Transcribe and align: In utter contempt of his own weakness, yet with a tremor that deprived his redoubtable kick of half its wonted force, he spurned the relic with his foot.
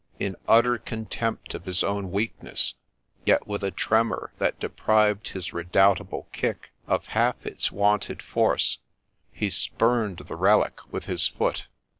In 0.17 0.35
utter 0.47 0.79
contempt 0.79 1.53
of 1.53 1.65
his 1.65 1.83
own 1.83 2.09
weakness, 2.09 2.73
yet 3.23 3.45
with 3.45 3.63
a 3.63 3.69
tremor 3.69 4.33
that 4.39 4.59
deprived 4.59 5.27
his 5.27 5.53
redoubtable 5.53 6.27
kick 6.31 6.71
of 6.87 7.05
half 7.05 7.45
its 7.45 7.71
wonted 7.71 8.19
force, 8.23 8.79
he 9.31 9.51
spurned 9.51 10.23
the 10.27 10.35
relic 10.35 10.79
with 10.91 11.05
his 11.05 11.27
foot. 11.27 11.67